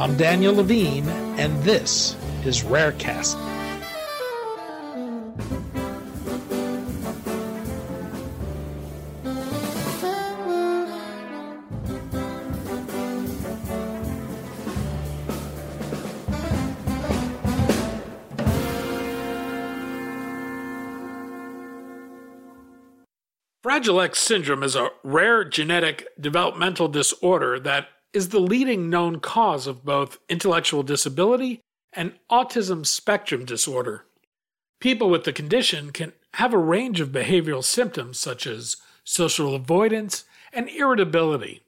I'm 0.00 0.16
Daniel 0.16 0.54
Levine, 0.54 1.06
and 1.38 1.62
this 1.62 2.16
is 2.46 2.62
Rarecast. 2.62 3.36
Fragile 23.62 24.00
X 24.00 24.18
syndrome 24.20 24.62
is 24.62 24.74
a 24.74 24.88
rare 25.04 25.44
genetic 25.44 26.08
developmental 26.18 26.88
disorder 26.88 27.60
that 27.60 27.88
is 28.12 28.30
the 28.30 28.40
leading 28.40 28.90
known 28.90 29.20
cause 29.20 29.66
of 29.66 29.84
both 29.84 30.18
intellectual 30.28 30.82
disability 30.82 31.60
and 31.92 32.12
autism 32.30 32.84
spectrum 32.84 33.44
disorder. 33.44 34.04
People 34.80 35.10
with 35.10 35.24
the 35.24 35.32
condition 35.32 35.92
can 35.92 36.12
have 36.34 36.52
a 36.52 36.58
range 36.58 37.00
of 37.00 37.10
behavioral 37.10 37.64
symptoms 37.64 38.18
such 38.18 38.46
as 38.46 38.76
social 39.04 39.54
avoidance 39.54 40.24
and 40.52 40.68
irritability. 40.70 41.62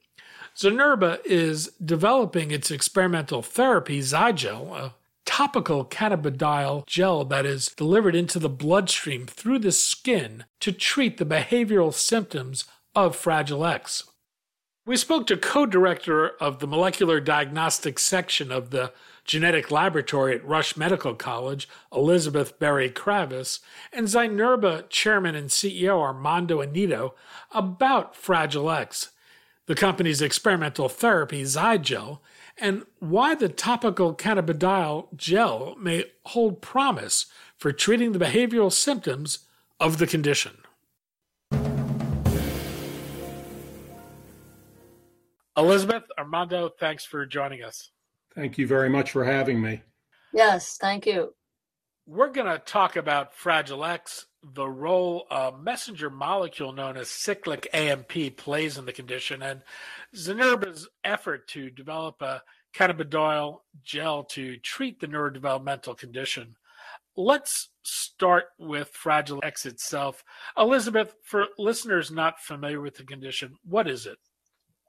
Zynerba 0.55 1.19
is 1.25 1.67
developing 1.83 2.51
its 2.51 2.71
experimental 2.71 3.41
therapy, 3.41 3.99
Zygel, 3.99 4.75
a 4.75 4.93
topical 5.25 5.83
cannabidiol 5.85 6.85
gel 6.85 7.25
that 7.25 7.45
is 7.45 7.67
delivered 7.67 8.15
into 8.15 8.39
the 8.39 8.49
bloodstream 8.49 9.25
through 9.25 9.59
the 9.59 9.71
skin 9.71 10.45
to 10.59 10.71
treat 10.71 11.17
the 11.17 11.25
behavioral 11.25 11.93
symptoms 11.93 12.65
of 12.95 13.15
Fragile 13.15 13.65
X. 13.65 14.03
We 14.85 14.97
spoke 14.97 15.27
to 15.27 15.37
co 15.37 15.65
director 15.65 16.27
of 16.27 16.59
the 16.59 16.67
molecular 16.67 17.21
diagnostics 17.21 18.03
section 18.03 18.51
of 18.51 18.71
the 18.71 18.91
genetic 19.23 19.71
laboratory 19.71 20.35
at 20.35 20.45
Rush 20.45 20.75
Medical 20.75 21.15
College, 21.15 21.69
Elizabeth 21.93 22.59
Berry 22.59 22.89
Kravis, 22.89 23.61
and 23.93 24.07
Zynerba 24.07 24.89
chairman 24.89 25.35
and 25.35 25.49
CEO 25.49 26.01
Armando 26.01 26.61
Anido 26.61 27.13
about 27.51 28.13
Fragile 28.13 28.69
X, 28.69 29.11
the 29.67 29.75
company's 29.75 30.21
experimental 30.21 30.89
therapy, 30.89 31.43
Zygel, 31.43 32.19
and 32.57 32.83
why 32.99 33.35
the 33.35 33.47
topical 33.47 34.13
cannabidiol 34.13 35.15
gel 35.15 35.77
may 35.79 36.11
hold 36.25 36.61
promise 36.61 37.27
for 37.55 37.71
treating 37.71 38.11
the 38.11 38.19
behavioral 38.19 38.71
symptoms 38.71 39.39
of 39.79 39.97
the 39.97 40.07
condition. 40.07 40.57
Elizabeth, 45.55 46.03
Armando, 46.17 46.69
thanks 46.79 47.05
for 47.05 47.25
joining 47.25 47.63
us. 47.63 47.91
Thank 48.33 48.57
you 48.57 48.65
very 48.65 48.89
much 48.89 49.11
for 49.11 49.23
having 49.23 49.61
me. 49.61 49.83
Yes, 50.33 50.77
thank 50.81 51.05
you. 51.05 51.33
We're 52.07 52.31
going 52.31 52.47
to 52.47 52.57
talk 52.57 52.95
about 52.95 53.33
Fragile 53.35 53.85
X, 53.85 54.25
the 54.43 54.67
role 54.67 55.25
a 55.29 55.53
messenger 55.57 56.09
molecule 56.09 56.73
known 56.73 56.97
as 56.97 57.09
cyclic 57.09 57.67
AMP 57.71 58.35
plays 58.35 58.77
in 58.77 58.85
the 58.85 58.91
condition, 58.91 59.41
and 59.41 59.61
Zynerba's 60.15 60.89
effort 61.03 61.47
to 61.49 61.69
develop 61.69 62.21
a 62.21 62.41
cannabidiol 62.75 63.59
gel 63.83 64.23
to 64.23 64.57
treat 64.57 64.99
the 64.99 65.07
neurodevelopmental 65.07 65.97
condition. 65.97 66.55
Let's 67.15 67.69
start 67.83 68.45
with 68.57 68.89
Fragile 68.89 69.39
X 69.43 69.67
itself. 69.67 70.23
Elizabeth, 70.57 71.15
for 71.23 71.45
listeners 71.59 72.11
not 72.11 72.41
familiar 72.41 72.81
with 72.81 72.95
the 72.95 73.03
condition, 73.03 73.53
what 73.63 73.87
is 73.87 74.07
it? 74.07 74.17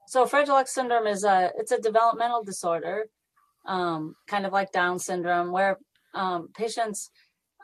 So 0.07 0.25
Fragile 0.25 0.57
X 0.57 0.73
syndrome 0.73 1.07
is 1.07 1.23
a 1.23 1.51
it's 1.57 1.71
a 1.71 1.81
developmental 1.81 2.43
disorder, 2.43 3.05
um, 3.65 4.15
kind 4.27 4.45
of 4.45 4.53
like 4.53 4.71
Down 4.71 4.99
syndrome, 4.99 5.51
where 5.51 5.79
um, 6.13 6.49
patients 6.55 7.09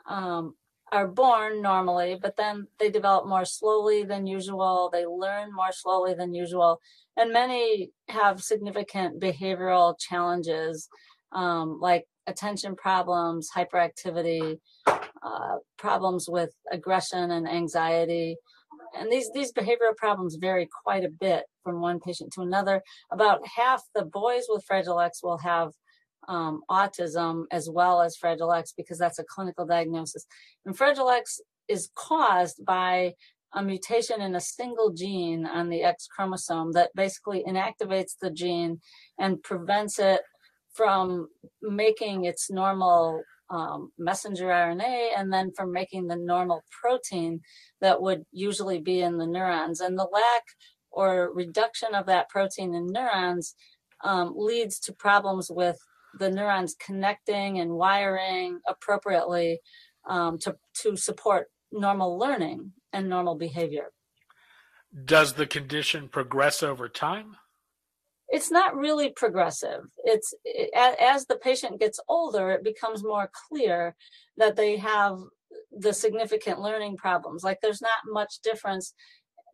um, 0.06 0.54
are 0.90 1.06
born 1.06 1.62
normally, 1.62 2.18
but 2.20 2.36
then 2.36 2.66
they 2.78 2.90
develop 2.90 3.26
more 3.26 3.44
slowly 3.44 4.02
than 4.02 4.26
usual. 4.26 4.90
They 4.92 5.06
learn 5.06 5.54
more 5.54 5.72
slowly 5.72 6.14
than 6.14 6.34
usual, 6.34 6.80
and 7.16 7.32
many 7.32 7.90
have 8.08 8.42
significant 8.42 9.20
behavioral 9.20 9.94
challenges, 9.98 10.88
um, 11.30 11.78
like 11.80 12.06
attention 12.26 12.74
problems, 12.74 13.50
hyperactivity, 13.56 14.58
uh, 14.86 15.56
problems 15.78 16.28
with 16.28 16.50
aggression 16.72 17.30
and 17.30 17.48
anxiety 17.48 18.36
and 18.98 19.10
these 19.10 19.30
these 19.32 19.52
behavioral 19.52 19.96
problems 19.96 20.36
vary 20.36 20.68
quite 20.84 21.04
a 21.04 21.10
bit 21.10 21.44
from 21.62 21.80
one 21.80 22.00
patient 22.00 22.32
to 22.34 22.42
another. 22.42 22.82
About 23.10 23.46
half 23.46 23.82
the 23.94 24.04
boys 24.04 24.44
with 24.48 24.64
Fragile 24.64 25.00
X 25.00 25.22
will 25.22 25.38
have 25.38 25.72
um, 26.28 26.62
autism 26.70 27.44
as 27.50 27.68
well 27.70 28.00
as 28.00 28.16
Fragile 28.16 28.52
X 28.52 28.72
because 28.76 28.98
that's 28.98 29.18
a 29.18 29.24
clinical 29.24 29.66
diagnosis. 29.66 30.26
And 30.64 30.76
Fragile 30.76 31.10
X 31.10 31.40
is 31.68 31.90
caused 31.94 32.64
by 32.64 33.14
a 33.54 33.62
mutation 33.62 34.20
in 34.20 34.34
a 34.34 34.40
single 34.40 34.92
gene 34.92 35.46
on 35.46 35.68
the 35.68 35.82
X 35.82 36.06
chromosome 36.06 36.72
that 36.72 36.90
basically 36.94 37.44
inactivates 37.46 38.12
the 38.20 38.30
gene 38.30 38.80
and 39.18 39.42
prevents 39.42 39.98
it 39.98 40.22
from 40.72 41.28
making 41.60 42.24
its 42.24 42.50
normal 42.50 43.22
um, 43.52 43.92
messenger 43.98 44.46
RNA 44.46 45.10
and 45.16 45.32
then 45.32 45.52
from 45.54 45.72
making 45.72 46.06
the 46.06 46.16
normal 46.16 46.64
protein 46.80 47.40
that 47.80 48.00
would 48.00 48.24
usually 48.32 48.80
be 48.80 49.00
in 49.00 49.18
the 49.18 49.26
neurons. 49.26 49.80
And 49.80 49.98
the 49.98 50.08
lack 50.10 50.42
or 50.90 51.30
reduction 51.34 51.94
of 51.94 52.06
that 52.06 52.30
protein 52.30 52.74
in 52.74 52.86
neurons 52.86 53.54
um, 54.02 54.32
leads 54.34 54.80
to 54.80 54.92
problems 54.92 55.50
with 55.50 55.76
the 56.18 56.30
neurons 56.30 56.74
connecting 56.84 57.58
and 57.58 57.72
wiring 57.72 58.60
appropriately 58.66 59.60
um, 60.08 60.38
to, 60.38 60.56
to 60.82 60.96
support 60.96 61.48
normal 61.70 62.18
learning 62.18 62.72
and 62.92 63.08
normal 63.08 63.34
behavior. 63.34 63.92
Does 65.04 65.34
the 65.34 65.46
condition 65.46 66.08
progress 66.08 66.62
over 66.62 66.88
time? 66.88 67.36
It's 68.32 68.50
not 68.50 68.74
really 68.74 69.10
progressive. 69.10 69.82
It's 70.04 70.34
it, 70.44 70.70
as 70.74 71.26
the 71.26 71.36
patient 71.36 71.78
gets 71.78 72.00
older, 72.08 72.50
it 72.50 72.64
becomes 72.64 73.04
more 73.04 73.30
clear 73.48 73.94
that 74.38 74.56
they 74.56 74.78
have 74.78 75.18
the 75.70 75.92
significant 75.92 76.58
learning 76.58 76.96
problems. 76.96 77.44
Like 77.44 77.58
there's 77.60 77.82
not 77.82 77.90
much 78.06 78.40
difference 78.42 78.94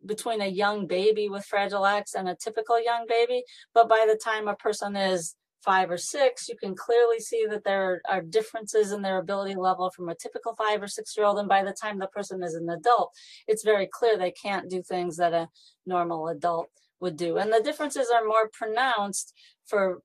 between 0.05 0.39
a 0.41 0.47
young 0.47 0.87
baby 0.87 1.27
with 1.27 1.45
Fragile 1.45 1.85
X 1.85 2.13
and 2.13 2.29
a 2.29 2.37
typical 2.41 2.81
young 2.81 3.05
baby, 3.07 3.43
but 3.73 3.89
by 3.89 4.05
the 4.09 4.17
time 4.17 4.47
a 4.47 4.55
person 4.55 4.95
is 4.95 5.35
five 5.61 5.91
or 5.91 5.97
six, 5.97 6.47
you 6.47 6.55
can 6.55 6.73
clearly 6.73 7.19
see 7.19 7.45
that 7.49 7.65
there 7.65 8.01
are 8.09 8.21
differences 8.21 8.93
in 8.93 9.01
their 9.01 9.17
ability 9.17 9.55
level 9.55 9.91
from 9.91 10.07
a 10.07 10.15
typical 10.15 10.55
five 10.55 10.81
or 10.81 10.87
six 10.87 11.17
year 11.17 11.25
old. 11.25 11.37
And 11.37 11.49
by 11.49 11.65
the 11.65 11.73
time 11.73 11.99
the 11.99 12.07
person 12.07 12.41
is 12.43 12.53
an 12.53 12.69
adult, 12.69 13.11
it's 13.45 13.65
very 13.65 13.89
clear 13.91 14.17
they 14.17 14.31
can't 14.31 14.69
do 14.69 14.81
things 14.81 15.17
that 15.17 15.33
a 15.33 15.49
normal 15.85 16.29
adult 16.29 16.69
would 16.99 17.17
do. 17.17 17.37
And 17.37 17.51
the 17.51 17.61
differences 17.61 18.09
are 18.13 18.25
more 18.25 18.49
pronounced 18.51 19.33
for 19.65 20.01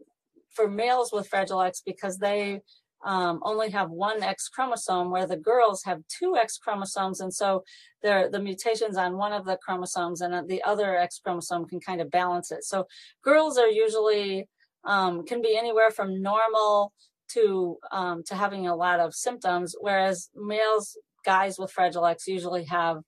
for 0.51 0.69
males 0.69 1.11
with 1.13 1.29
Fragile 1.29 1.63
X 1.63 1.83
because 1.85 2.19
they 2.19 2.61
um, 3.05 3.41
only 3.43 3.71
have 3.71 3.91
one 3.91 4.23
X 4.23 4.49
chromosome, 4.49 5.11
where 5.11 5.27
the 5.27 5.37
girls 5.37 5.83
have 5.85 6.01
two 6.09 6.37
X 6.37 6.57
chromosomes, 6.57 7.21
and 7.21 7.33
so 7.33 7.65
the 8.03 8.41
mutations 8.43 8.97
on 8.97 9.17
one 9.17 9.33
of 9.33 9.45
the 9.45 9.59
chromosomes 9.63 10.21
and 10.21 10.49
the 10.49 10.63
other 10.63 10.97
X 10.97 11.21
chromosome 11.23 11.67
can 11.67 11.81
kind 11.81 12.01
of 12.01 12.11
balance 12.11 12.51
it. 12.51 12.65
So 12.65 12.87
girls 13.23 13.59
are 13.59 13.69
usually 13.69 14.49
um, 14.85 15.25
can 15.25 15.43
be 15.43 15.57
anywhere 15.57 15.91
from 15.91 16.23
normal 16.23 16.93
to 17.29 17.79
um, 17.91 18.23
to 18.27 18.35
having 18.35 18.67
a 18.67 18.77
lot 18.77 19.01
of 19.01 19.15
symptoms, 19.15 19.75
whereas 19.79 20.31
males, 20.35 20.97
guys 21.25 21.59
with 21.59 21.73
Fragile 21.73 22.07
X, 22.07 22.27
usually 22.27 22.65
have 22.65 22.99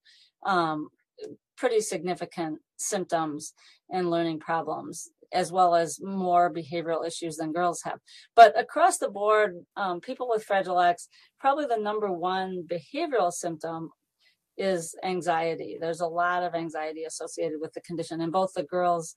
um, 0.45 0.89
pretty 1.57 1.81
significant 1.81 2.61
symptoms 2.77 3.53
and 3.91 4.11
learning 4.11 4.41
problems 4.41 5.11
as 5.33 5.53
well 5.53 5.75
as 5.75 6.01
more 6.01 6.53
behavioral 6.53 7.07
issues 7.07 7.37
than 7.37 7.53
girls 7.53 7.83
have. 7.83 7.99
But 8.35 8.59
across 8.59 8.99
the 8.99 9.09
board, 9.09 9.57
um, 9.77 10.01
people 10.01 10.29
with 10.29 10.45
Fragile 10.45 10.81
X, 10.81 11.09
probably 11.41 11.67
the 11.67 11.77
number 11.77 12.11
one 12.11 12.67
behavioral 12.67 13.33
symptom 13.33 13.91
is 14.57 14.95
anxiety. 15.05 15.77
There's 15.81 16.01
a 16.01 16.07
lot 16.07 16.43
of 16.43 16.55
anxiety 16.55 17.05
associated 17.05 17.61
with 17.61 17.73
the 17.75 17.83
condition, 17.83 18.21
and 18.21 18.33
both 18.33 18.53
the 18.55 18.63
girls 18.65 19.17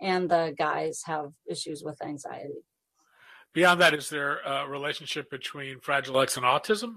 and 0.00 0.30
the 0.30 0.54
guys 0.56 1.02
have 1.04 1.32
issues 1.50 1.82
with 1.84 2.02
anxiety. 2.02 2.64
Beyond 3.52 3.80
that, 3.80 3.94
is 3.94 4.08
there 4.08 4.38
a 4.38 4.68
relationship 4.68 5.30
between 5.30 5.80
Fragile 5.80 6.20
X 6.20 6.36
and 6.36 6.46
autism? 6.46 6.96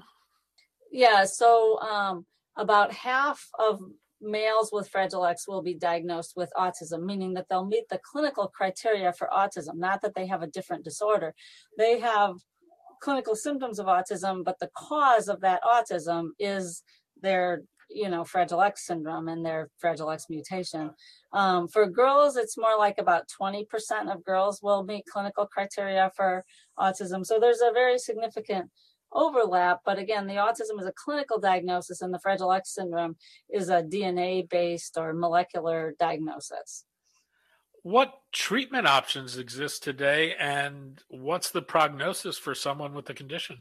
Yeah, 0.92 1.24
so 1.26 1.80
um, 1.80 2.26
about 2.58 2.92
half 2.92 3.48
of 3.58 3.80
males 4.22 4.72
with 4.72 4.90
Fragile 4.90 5.26
X 5.26 5.48
will 5.48 5.62
be 5.62 5.74
diagnosed 5.74 6.34
with 6.36 6.52
autism, 6.58 7.06
meaning 7.06 7.34
that 7.34 7.48
they'll 7.50 7.66
meet 7.66 7.90
the 7.90 8.00
clinical 8.04 8.48
criteria 8.48 9.14
for 9.14 9.30
autism, 9.36 9.76
not 9.76 10.02
that 10.02 10.16
they 10.16 10.28
have 10.28 10.42
a 10.42 10.48
different 10.48 10.84
disorder. 10.84 11.34
They 11.78 12.00
have 12.00 12.36
clinical 13.02 13.36
symptoms 13.36 13.80
of 13.80 13.88
autism, 13.88 14.44
but 14.44 14.60
the 14.60 14.70
cause 14.78 15.28
of 15.28 15.42
that 15.42 15.62
autism 15.64 16.30
is 16.40 16.84
their 17.22 17.64
you 17.94 18.10
know 18.10 18.24
fragile 18.24 18.62
x 18.62 18.86
syndrome 18.86 19.28
and 19.28 19.46
their 19.46 19.70
fragile 19.78 20.10
x 20.10 20.28
mutation 20.30 20.92
um, 21.34 21.68
for 21.68 21.88
girls 21.88 22.38
it's 22.38 22.58
more 22.58 22.78
like 22.78 22.98
about 22.98 23.28
20% 23.42 23.66
of 24.10 24.24
girls 24.24 24.62
will 24.64 24.84
meet 24.84 25.04
clinical 25.12 25.46
criteria 25.46 26.10
for 26.16 26.46
autism 26.80 27.26
so 27.26 27.40
there's 27.40 27.62
a 27.62 27.74
very 27.74 27.98
significant 28.00 28.70
overlap 29.14 29.82
but 29.86 29.98
again 29.98 30.28
the 30.28 30.36
autism 30.36 30.80
is 30.80 30.86
a 30.86 30.94
clinical 30.94 31.40
diagnosis 31.40 32.02
and 32.02 32.14
the 32.14 32.20
fragile 32.20 32.52
x 32.52 32.74
syndrome 32.74 33.16
is 33.50 33.70
a 33.70 33.84
dna 33.84 34.48
based 34.50 34.98
or 34.98 35.14
molecular 35.14 35.94
diagnosis. 36.00 36.86
What 37.84 38.14
treatment 38.32 38.88
options 38.88 39.38
exist 39.38 39.84
today 39.84 40.36
and 40.40 41.02
what's 41.10 41.50
the 41.50 41.64
prognosis 41.64 42.38
for 42.38 42.54
someone 42.54 42.94
with 42.94 43.06
the 43.06 43.14
condition? 43.14 43.60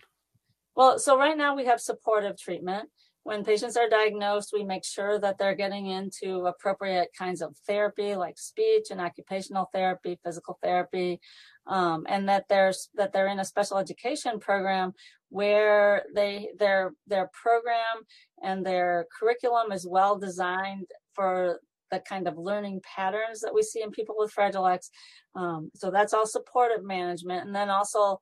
Well 0.76 0.98
so 0.98 1.18
right 1.18 1.36
now 1.36 1.56
we 1.56 1.66
have 1.66 1.80
supportive 1.80 2.38
treatment 2.38 2.88
when 3.22 3.44
patients 3.44 3.76
are 3.76 3.88
diagnosed, 3.88 4.50
we 4.52 4.64
make 4.64 4.84
sure 4.84 5.18
that 5.18 5.36
they're 5.38 5.54
getting 5.54 5.86
into 5.86 6.46
appropriate 6.46 7.10
kinds 7.16 7.42
of 7.42 7.54
therapy 7.66 8.14
like 8.14 8.38
speech 8.38 8.86
and 8.90 9.00
occupational 9.00 9.68
therapy, 9.74 10.18
physical 10.24 10.58
therapy, 10.62 11.20
um, 11.66 12.06
and 12.08 12.28
that 12.28 12.46
there's 12.48 12.88
that 12.94 13.12
they're 13.12 13.28
in 13.28 13.40
a 13.40 13.44
special 13.44 13.76
education 13.76 14.40
program 14.40 14.92
where 15.28 16.04
they 16.14 16.48
their 16.58 16.92
their 17.06 17.30
program 17.32 18.04
and 18.42 18.64
their 18.64 19.06
curriculum 19.18 19.70
is 19.70 19.86
well 19.86 20.18
designed 20.18 20.86
for 21.14 21.60
the 21.90 22.00
kind 22.00 22.26
of 22.26 22.38
learning 22.38 22.80
patterns 22.96 23.40
that 23.40 23.52
we 23.52 23.62
see 23.62 23.82
in 23.82 23.90
people 23.90 24.14
with 24.16 24.32
Fragile 24.32 24.66
X. 24.66 24.90
Um, 25.34 25.70
so 25.74 25.90
that's 25.90 26.14
all 26.14 26.26
supportive 26.26 26.84
management, 26.84 27.46
and 27.46 27.54
then 27.54 27.68
also 27.68 28.20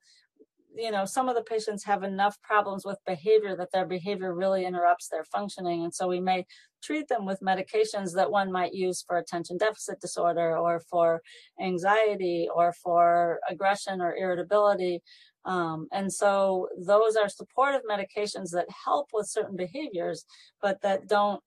you 0.75 0.91
know 0.91 1.05
some 1.05 1.29
of 1.29 1.35
the 1.35 1.43
patients 1.43 1.85
have 1.85 2.03
enough 2.03 2.41
problems 2.43 2.85
with 2.85 2.99
behavior 3.06 3.56
that 3.56 3.73
their 3.73 3.87
behavior 3.87 4.35
really 4.35 4.65
interrupts 4.65 5.09
their 5.09 5.25
functioning. 5.25 5.85
And 5.85 5.94
so 5.94 6.06
we 6.06 6.20
may 6.20 6.47
treat 6.82 7.09
them 7.09 7.26
with 7.26 7.41
medications 7.41 8.15
that 8.15 8.31
one 8.31 8.53
might 8.53 8.73
use 8.73 9.03
for 9.06 9.19
attention 9.19 9.56
deficit 9.59 10.00
disorder 10.00 10.56
or 10.56 10.81
for 10.91 11.20
anxiety 11.61 12.49
or 12.55 12.73
for 12.73 13.41
aggression 13.49 14.00
or 14.00 14.15
irritability. 14.15 15.00
Um, 15.44 15.88
and 15.93 16.12
so 16.12 16.69
those 16.79 17.17
are 17.17 17.29
supportive 17.29 17.82
medications 17.91 18.50
that 18.53 18.67
help 18.85 19.09
with 19.12 19.29
certain 19.29 19.56
behaviors 19.56 20.25
but 20.61 20.81
that 20.82 21.09
don't 21.09 21.43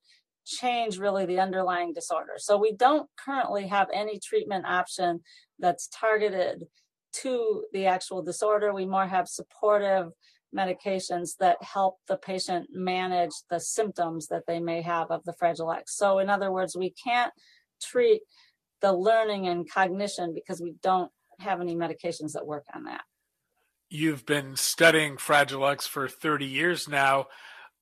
change 0.46 0.98
really 0.98 1.26
the 1.26 1.40
underlying 1.40 1.94
disorder. 1.94 2.34
So 2.38 2.58
we 2.58 2.74
don't 2.74 3.10
currently 3.24 3.68
have 3.68 3.88
any 3.94 4.20
treatment 4.20 4.66
option 4.66 5.22
that's 5.60 5.88
targeted 5.88 6.66
to 7.22 7.66
the 7.74 7.86
actual 7.86 8.22
disorder. 8.22 8.74
We 8.74 8.86
more 8.86 9.08
have 9.08 9.28
supportive 9.28 10.12
medications 10.56 11.38
that 11.40 11.62
help 11.64 11.98
the 12.08 12.18
patient 12.18 12.68
manage 12.72 13.32
the 13.50 13.60
symptoms 13.60 14.28
that 14.28 14.44
they 14.48 14.60
may 14.60 14.82
have 14.82 15.10
of 15.10 15.24
the 15.24 15.34
Fragile 15.34 15.72
X. 15.72 15.96
So, 15.96 16.20
in 16.20 16.30
other 16.30 16.52
words, 16.52 16.76
we 16.76 16.92
can't 16.92 17.32
treat 17.82 18.22
the 18.82 18.94
learning 18.94 19.48
and 19.48 19.70
cognition 19.70 20.34
because 20.34 20.62
we 20.62 20.76
don't 20.82 21.12
have 21.40 21.62
any 21.62 21.76
medications 21.76 22.34
that 22.34 22.46
work 22.46 22.66
on 22.74 22.84
that. 22.86 23.02
You've 23.90 24.26
been 24.26 24.56
studying 24.56 25.18
Fragile 25.18 25.68
X 25.68 25.88
for 25.88 26.08
30 26.08 26.46
years 26.46 26.88
now. 26.88 27.28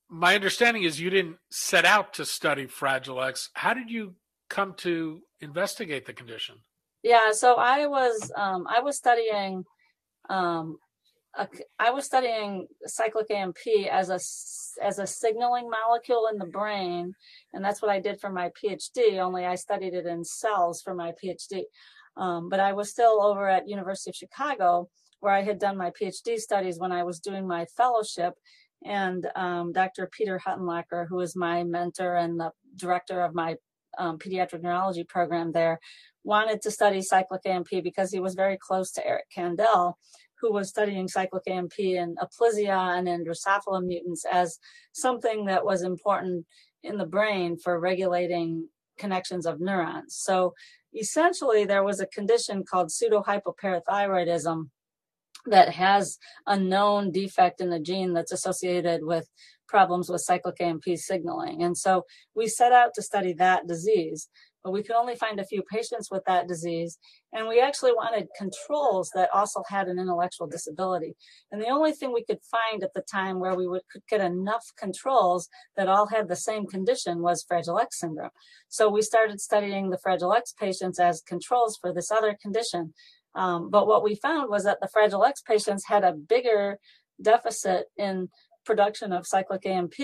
My 0.08 0.34
understanding 0.34 0.82
is 0.82 1.00
you 1.00 1.10
didn't 1.10 1.36
set 1.50 1.84
out 1.84 2.14
to 2.14 2.24
study 2.24 2.66
Fragile 2.66 3.22
X. 3.22 3.50
How 3.54 3.74
did 3.74 3.90
you 3.90 4.14
come 4.48 4.74
to 4.78 5.22
investigate 5.40 6.06
the 6.06 6.12
condition? 6.12 6.56
Yeah, 7.02 7.32
so 7.32 7.54
I 7.54 7.86
was 7.86 8.30
um, 8.36 8.66
I 8.68 8.80
was 8.80 8.96
studying 8.96 9.64
um, 10.28 10.78
a, 11.36 11.48
I 11.78 11.90
was 11.90 12.04
studying 12.04 12.66
cyclic 12.86 13.30
AMP 13.30 13.56
as 13.90 14.10
a 14.10 14.20
as 14.84 14.98
a 14.98 15.06
signaling 15.06 15.70
molecule 15.70 16.28
in 16.30 16.38
the 16.38 16.46
brain, 16.46 17.14
and 17.54 17.64
that's 17.64 17.80
what 17.80 17.90
I 17.90 18.00
did 18.00 18.20
for 18.20 18.30
my 18.30 18.50
PhD. 18.62 19.18
Only 19.18 19.46
I 19.46 19.54
studied 19.54 19.94
it 19.94 20.06
in 20.06 20.24
cells 20.24 20.82
for 20.82 20.94
my 20.94 21.12
PhD. 21.22 21.62
Um, 22.16 22.48
but 22.50 22.60
I 22.60 22.72
was 22.72 22.90
still 22.90 23.22
over 23.22 23.48
at 23.48 23.68
University 23.68 24.10
of 24.10 24.16
Chicago, 24.16 24.88
where 25.20 25.32
I 25.32 25.42
had 25.42 25.58
done 25.58 25.76
my 25.78 25.90
PhD 25.90 26.38
studies 26.38 26.78
when 26.78 26.92
I 26.92 27.04
was 27.04 27.20
doing 27.20 27.46
my 27.46 27.64
fellowship. 27.76 28.34
And 28.84 29.26
um, 29.36 29.72
Dr. 29.72 30.08
Peter 30.12 30.40
Huttenlocher, 30.44 31.06
who 31.08 31.20
is 31.20 31.36
my 31.36 31.64
mentor 31.64 32.16
and 32.16 32.40
the 32.40 32.50
director 32.76 33.22
of 33.22 33.34
my 33.34 33.56
um, 33.98 34.18
pediatric 34.18 34.62
neurology 34.62 35.04
program 35.04 35.52
there, 35.52 35.78
wanted 36.24 36.62
to 36.62 36.70
study 36.70 37.02
cyclic 37.02 37.42
AMP 37.46 37.68
because 37.82 38.12
he 38.12 38.20
was 38.20 38.34
very 38.34 38.58
close 38.60 38.90
to 38.92 39.06
Eric 39.06 39.26
Kandel, 39.36 39.94
who 40.40 40.52
was 40.52 40.68
studying 40.68 41.08
cyclic 41.08 41.42
AMP 41.46 41.78
in 41.78 42.16
Aplysia 42.16 42.98
and 42.98 43.08
in 43.08 43.24
Drosophila 43.24 43.84
mutants 43.84 44.24
as 44.30 44.58
something 44.92 45.46
that 45.46 45.64
was 45.64 45.82
important 45.82 46.46
in 46.82 46.98
the 46.98 47.06
brain 47.06 47.58
for 47.58 47.78
regulating 47.78 48.68
connections 48.98 49.46
of 49.46 49.60
neurons. 49.60 50.16
So 50.16 50.54
essentially, 50.94 51.64
there 51.64 51.84
was 51.84 52.00
a 52.00 52.06
condition 52.06 52.64
called 52.68 52.88
pseudohypoparathyroidism 52.88 54.68
that 55.46 55.70
has 55.70 56.18
a 56.46 56.58
known 56.58 57.10
defect 57.10 57.60
in 57.60 57.70
the 57.70 57.80
gene 57.80 58.12
that's 58.12 58.32
associated 58.32 59.00
with 59.02 59.26
problems 59.68 60.10
with 60.10 60.20
cyclic 60.20 60.60
AMP 60.60 60.84
signaling. 60.96 61.62
And 61.62 61.76
so 61.76 62.04
we 62.34 62.48
set 62.48 62.72
out 62.72 62.90
to 62.94 63.02
study 63.02 63.32
that 63.34 63.66
disease 63.66 64.28
we 64.68 64.82
could 64.82 64.96
only 64.96 65.14
find 65.16 65.40
a 65.40 65.44
few 65.44 65.62
patients 65.62 66.10
with 66.10 66.22
that 66.26 66.46
disease. 66.46 66.98
And 67.32 67.48
we 67.48 67.60
actually 67.60 67.92
wanted 67.92 68.28
controls 68.36 69.10
that 69.14 69.30
also 69.32 69.62
had 69.68 69.88
an 69.88 69.98
intellectual 69.98 70.46
disability. 70.46 71.14
And 71.50 71.60
the 71.60 71.68
only 71.68 71.92
thing 71.92 72.12
we 72.12 72.24
could 72.24 72.40
find 72.50 72.82
at 72.82 72.92
the 72.94 73.02
time 73.02 73.40
where 73.40 73.54
we 73.54 73.66
would, 73.66 73.82
could 73.90 74.02
get 74.08 74.20
enough 74.20 74.66
controls 74.78 75.48
that 75.76 75.88
all 75.88 76.06
had 76.08 76.28
the 76.28 76.36
same 76.36 76.66
condition 76.66 77.22
was 77.22 77.44
Fragile 77.46 77.78
X 77.78 78.00
syndrome. 78.00 78.30
So 78.68 78.90
we 78.90 79.02
started 79.02 79.40
studying 79.40 79.88
the 79.88 79.98
Fragile 79.98 80.34
X 80.34 80.52
patients 80.52 81.00
as 81.00 81.22
controls 81.22 81.78
for 81.80 81.92
this 81.92 82.10
other 82.10 82.36
condition. 82.40 82.92
Um, 83.34 83.70
but 83.70 83.86
what 83.86 84.02
we 84.02 84.14
found 84.16 84.50
was 84.50 84.64
that 84.64 84.78
the 84.80 84.88
Fragile 84.88 85.24
X 85.24 85.40
patients 85.40 85.84
had 85.86 86.04
a 86.04 86.12
bigger 86.12 86.78
deficit 87.22 87.86
in 87.96 88.28
production 88.64 89.12
of 89.12 89.26
cyclic 89.26 89.64
AMP 89.64 89.94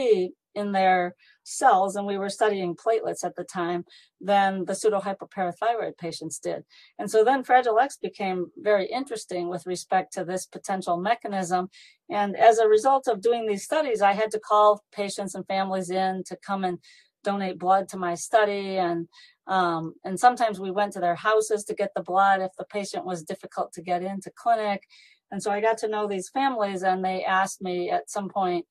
in 0.57 0.73
their 0.73 1.15
cells, 1.45 1.95
and 1.95 2.07
we 2.07 2.19
were 2.19 2.29
studying 2.29 2.75
platelets 2.75 3.25
at 3.25 3.37
the 3.37 3.45
time, 3.45 3.85
than 4.21 4.65
the 4.65 4.73
pseudohypoparathyroid 4.73 5.97
patients 5.99 6.39
did. 6.39 6.65
And 6.99 7.09
so 7.09 7.23
then 7.23 7.45
Fragile 7.45 7.79
X 7.79 7.99
became 7.99 8.51
very 8.57 8.87
interesting 8.87 9.49
with 9.49 9.67
respect 9.67 10.13
to 10.15 10.25
this 10.25 10.47
potential 10.47 10.97
mechanism. 10.97 11.69
And 12.11 12.37
as 12.37 12.59
a 12.59 12.69
result 12.69 13.07
of 13.07 13.21
doing 13.21 13.47
these 13.47 13.63
studies, 13.63 14.03
I 14.03 14.15
had 14.15 14.33
to 14.33 14.41
call 14.41 14.83
patients 14.93 15.35
and 15.35 15.47
families 15.47 15.91
in 15.91 16.25
to 16.27 16.37
come 16.45 16.65
and 16.65 16.79
donate 17.27 17.59
blood 17.59 17.89
to 17.89 17.97
my 17.97 18.15
study 18.15 18.77
and 18.77 19.09
um, 19.49 19.95
and 20.05 20.19
sometimes 20.19 20.61
we 20.61 20.71
went 20.71 20.93
to 20.93 21.01
their 21.01 21.17
houses 21.17 21.65
to 21.65 21.75
get 21.75 21.91
the 21.95 22.03
blood 22.03 22.41
if 22.41 22.53
the 22.57 22.65
patient 22.65 23.05
was 23.05 23.25
difficult 23.25 23.73
to 23.73 23.83
get 23.83 24.01
into 24.03 24.31
clinic 24.37 24.85
and 25.33 25.43
so 25.43 25.51
i 25.51 25.61
got 25.61 25.77
to 25.79 25.89
know 25.89 26.07
these 26.07 26.29
families 26.29 26.85
and 26.85 27.05
they 27.05 27.25
asked 27.25 27.61
me 27.61 27.91
at 27.91 28.09
some 28.09 28.29
point 28.29 28.65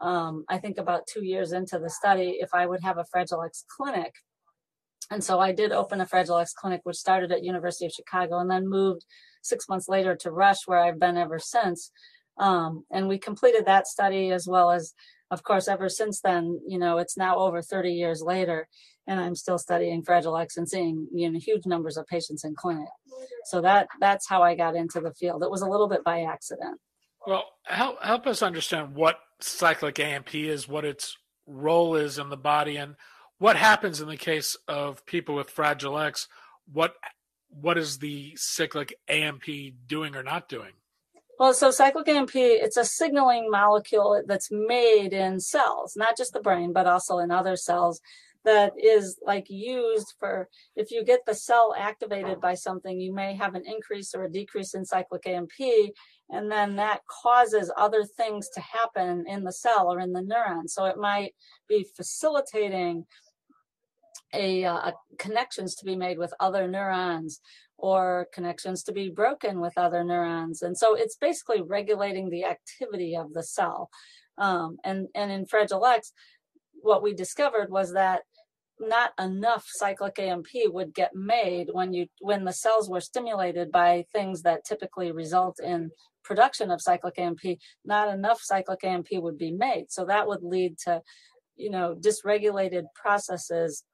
um, 0.00 0.44
I 0.48 0.58
think 0.58 0.78
about 0.78 1.06
two 1.06 1.24
years 1.24 1.52
into 1.52 1.78
the 1.78 1.90
study, 1.90 2.38
if 2.40 2.50
I 2.54 2.66
would 2.66 2.82
have 2.82 2.98
a 2.98 3.04
Fragile 3.04 3.42
X 3.42 3.64
clinic. 3.76 4.14
And 5.10 5.22
so 5.22 5.40
I 5.40 5.52
did 5.52 5.72
open 5.72 6.00
a 6.00 6.06
Fragile 6.06 6.38
X 6.38 6.52
clinic, 6.52 6.80
which 6.84 6.96
started 6.96 7.32
at 7.32 7.44
University 7.44 7.86
of 7.86 7.92
Chicago 7.92 8.38
and 8.38 8.50
then 8.50 8.68
moved 8.68 9.04
six 9.42 9.68
months 9.68 9.88
later 9.88 10.14
to 10.16 10.30
Rush, 10.30 10.66
where 10.66 10.78
I've 10.78 11.00
been 11.00 11.16
ever 11.16 11.38
since. 11.38 11.90
Um, 12.38 12.84
and 12.90 13.08
we 13.08 13.18
completed 13.18 13.66
that 13.66 13.86
study 13.86 14.30
as 14.30 14.46
well 14.46 14.70
as, 14.70 14.94
of 15.30 15.42
course, 15.42 15.68
ever 15.68 15.88
since 15.88 16.20
then, 16.20 16.60
you 16.66 16.78
know, 16.78 16.98
it's 16.98 17.16
now 17.16 17.38
over 17.38 17.60
30 17.60 17.92
years 17.92 18.22
later, 18.22 18.68
and 19.06 19.20
I'm 19.20 19.34
still 19.34 19.58
studying 19.58 20.02
Fragile 20.02 20.36
X 20.36 20.56
and 20.56 20.68
seeing, 20.68 21.08
you 21.12 21.30
know, 21.30 21.38
huge 21.38 21.66
numbers 21.66 21.96
of 21.96 22.06
patients 22.06 22.44
in 22.44 22.54
clinic. 22.54 22.88
So 23.46 23.60
that 23.60 23.88
that's 24.00 24.28
how 24.28 24.42
I 24.42 24.54
got 24.54 24.76
into 24.76 25.00
the 25.00 25.12
field. 25.12 25.42
It 25.42 25.50
was 25.50 25.62
a 25.62 25.68
little 25.68 25.88
bit 25.88 26.04
by 26.04 26.22
accident. 26.22 26.80
Well, 27.26 27.44
help 27.64 28.02
help 28.02 28.26
us 28.26 28.42
understand 28.42 28.94
what 28.94 29.18
cyclic 29.42 29.98
AMP 29.98 30.34
is, 30.34 30.68
what 30.68 30.84
its 30.84 31.16
role 31.46 31.96
is 31.96 32.18
in 32.18 32.28
the 32.28 32.36
body, 32.36 32.76
and 32.76 32.96
what 33.38 33.56
happens 33.56 34.00
in 34.00 34.08
the 34.08 34.16
case 34.16 34.56
of 34.68 35.04
people 35.06 35.34
with 35.34 35.50
Fragile 35.50 35.98
X. 35.98 36.28
What 36.72 36.94
what 37.48 37.76
is 37.76 37.98
the 37.98 38.32
cyclic 38.36 38.94
AMP 39.08 39.44
doing 39.86 40.14
or 40.14 40.22
not 40.22 40.48
doing? 40.48 40.72
Well, 41.38 41.54
so 41.54 41.70
cyclic 41.70 42.06
AMP, 42.06 42.36
it's 42.36 42.76
a 42.76 42.84
signaling 42.84 43.50
molecule 43.50 44.22
that's 44.26 44.50
made 44.52 45.12
in 45.12 45.40
cells, 45.40 45.96
not 45.96 46.16
just 46.16 46.32
the 46.32 46.40
brain, 46.40 46.72
but 46.72 46.86
also 46.86 47.18
in 47.18 47.30
other 47.30 47.56
cells 47.56 48.00
that 48.44 48.72
is 48.82 49.18
like 49.24 49.46
used 49.48 50.14
for 50.18 50.48
if 50.76 50.90
you 50.90 51.04
get 51.04 51.20
the 51.26 51.34
cell 51.34 51.74
activated 51.76 52.40
by 52.40 52.54
something 52.54 52.98
you 52.98 53.12
may 53.12 53.34
have 53.34 53.54
an 53.54 53.64
increase 53.66 54.14
or 54.14 54.24
a 54.24 54.32
decrease 54.32 54.74
in 54.74 54.84
cyclic 54.84 55.26
amp 55.26 55.50
and 56.30 56.50
then 56.50 56.76
that 56.76 57.00
causes 57.22 57.72
other 57.76 58.04
things 58.04 58.48
to 58.50 58.60
happen 58.60 59.24
in 59.26 59.44
the 59.44 59.52
cell 59.52 59.92
or 59.92 59.98
in 59.98 60.12
the 60.12 60.20
neuron. 60.20 60.68
So 60.68 60.84
it 60.84 60.96
might 60.96 61.34
be 61.68 61.84
facilitating 61.96 63.04
a, 64.32 64.64
uh, 64.64 64.92
connections 65.18 65.74
to 65.76 65.84
be 65.84 65.96
made 65.96 66.18
with 66.18 66.32
other 66.38 66.68
neurons 66.68 67.40
or 67.76 68.28
connections 68.32 68.84
to 68.84 68.92
be 68.92 69.08
broken 69.08 69.60
with 69.60 69.72
other 69.76 70.04
neurons. 70.04 70.62
And 70.62 70.76
so 70.76 70.94
it's 70.94 71.16
basically 71.16 71.62
regulating 71.62 72.30
the 72.30 72.44
activity 72.44 73.16
of 73.16 73.32
the 73.32 73.42
cell. 73.42 73.90
Um, 74.38 74.78
and 74.84 75.08
and 75.14 75.30
in 75.30 75.44
fragile 75.44 75.84
x 75.84 76.12
what 76.82 77.02
we 77.02 77.14
discovered 77.14 77.70
was 77.70 77.92
that 77.92 78.22
not 78.80 79.12
enough 79.18 79.66
cyclic 79.68 80.18
AMP 80.18 80.48
would 80.66 80.94
get 80.94 81.14
made 81.14 81.68
when 81.72 81.92
you 81.92 82.06
when 82.20 82.44
the 82.44 82.52
cells 82.52 82.88
were 82.88 83.00
stimulated 83.00 83.70
by 83.70 84.04
things 84.12 84.42
that 84.42 84.64
typically 84.64 85.12
result 85.12 85.60
in 85.62 85.90
production 86.24 86.70
of 86.70 86.80
cyclic 86.80 87.18
AMP. 87.18 87.40
Not 87.84 88.12
enough 88.12 88.40
cyclic 88.42 88.82
AMP 88.84 89.08
would 89.12 89.38
be 89.38 89.52
made, 89.52 89.86
so 89.90 90.04
that 90.06 90.26
would 90.26 90.42
lead 90.42 90.78
to, 90.84 91.02
you 91.56 91.70
know, 91.70 91.94
dysregulated 91.94 92.84
processes 92.94 93.84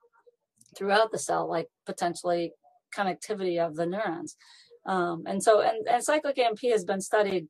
throughout 0.77 1.11
the 1.11 1.19
cell, 1.19 1.49
like 1.49 1.69
potentially 1.85 2.53
connectivity 2.97 3.65
of 3.65 3.77
the 3.77 3.87
neurons. 3.87 4.37
Um, 4.87 5.25
and 5.27 5.43
so, 5.43 5.61
and, 5.61 5.87
and 5.89 6.05
cyclic 6.05 6.39
AMP 6.39 6.61
has 6.71 6.85
been 6.85 7.01
studied 7.01 7.49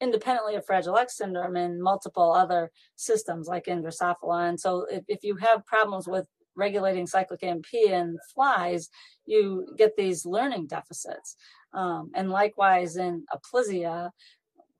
independently 0.00 0.54
of 0.54 0.66
Fragile 0.66 0.98
X 0.98 1.16
syndrome 1.16 1.56
in 1.56 1.80
multiple 1.80 2.32
other 2.32 2.70
systems 2.96 3.48
like 3.48 3.68
in 3.68 3.82
Drosophila. 3.82 4.48
And 4.48 4.60
so 4.60 4.86
if, 4.90 5.04
if 5.08 5.22
you 5.22 5.36
have 5.36 5.64
problems 5.64 6.06
with 6.06 6.26
regulating 6.56 7.06
cyclic 7.06 7.42
AMP 7.42 7.72
in 7.74 8.18
flies, 8.34 8.90
you 9.26 9.66
get 9.76 9.96
these 9.96 10.26
learning 10.26 10.66
deficits. 10.66 11.36
Um, 11.72 12.10
and 12.14 12.30
likewise 12.30 12.96
in 12.96 13.24
Aplysia, 13.34 14.10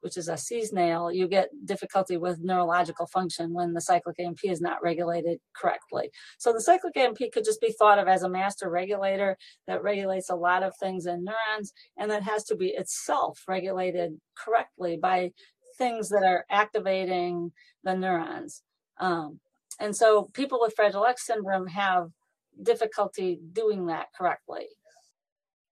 which 0.05 0.19
is 0.19 0.29
a 0.29 0.37
sea 0.37 0.63
snail, 0.63 1.11
you 1.11 1.27
get 1.27 1.49
difficulty 1.65 2.19
with 2.19 2.39
neurological 2.43 3.07
function 3.07 3.55
when 3.55 3.73
the 3.73 3.81
cyclic 3.81 4.21
AMP 4.21 4.41
is 4.45 4.61
not 4.61 4.83
regulated 4.83 5.41
correctly. 5.57 6.11
So 6.37 6.53
the 6.53 6.61
cyclic 6.61 6.95
AMP 6.95 7.17
could 7.33 7.43
just 7.43 7.61
be 7.61 7.73
thought 7.73 7.99
of 7.99 8.07
as 8.07 8.23
a 8.23 8.29
master 8.29 8.69
regulator 8.69 9.39
that 9.67 9.83
regulates 9.83 10.29
a 10.29 10.37
lot 10.37 10.63
of 10.63 10.77
things 10.77 11.07
in 11.07 11.25
neurons, 11.25 11.73
and 11.97 12.11
that 12.11 12.23
has 12.23 12.45
to 12.45 12.55
be 12.55 12.69
itself 12.69 13.43
regulated 13.49 14.21
correctly 14.37 14.99
by 15.01 15.33
things 15.79 16.11
that 16.11 16.23
are 16.23 16.45
activating 16.51 17.53
the 17.83 17.97
neurons. 17.97 18.63
Um, 18.99 19.41
and 19.81 19.95
so 19.95 20.31
people 20.33 20.59
with 20.61 20.75
Fragile 20.75 21.07
X 21.07 21.27
syndrome 21.27 21.67
have 21.69 22.11
difficulty 22.63 23.41
doing 23.53 23.87
that 23.87 24.07
correctly. 24.17 24.67